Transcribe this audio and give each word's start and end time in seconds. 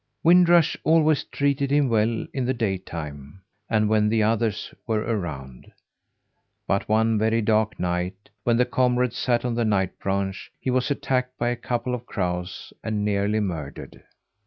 Wind 0.23 0.49
Rush 0.49 0.75
always 0.83 1.25
treated 1.25 1.69
him 1.69 1.87
well 1.87 2.25
in 2.33 2.43
the 2.45 2.55
daytime, 2.55 3.41
and 3.69 3.87
when 3.87 4.09
the 4.09 4.23
others 4.23 4.73
were 4.87 5.01
around; 5.03 5.71
but 6.65 6.89
one 6.89 7.19
very 7.19 7.39
dark 7.39 7.79
night, 7.79 8.31
when 8.43 8.57
the 8.57 8.65
comrades 8.65 9.15
sat 9.15 9.45
on 9.45 9.53
the 9.53 9.63
night 9.63 9.99
branch, 9.99 10.51
he 10.59 10.71
was 10.71 10.89
attacked 10.89 11.37
by 11.37 11.49
a 11.49 11.55
couple 11.55 11.93
of 11.93 12.07
crows 12.07 12.73
and 12.83 13.05
nearly 13.05 13.39
murdered. 13.39 14.03